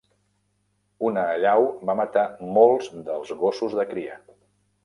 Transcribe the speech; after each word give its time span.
Una 1.09 1.25
allau 1.33 1.67
va 1.89 1.97
matar 2.01 2.25
molts 2.57 2.91
dels 3.11 3.37
gossos 3.47 3.81
de 3.83 3.87
cria. 3.93 4.19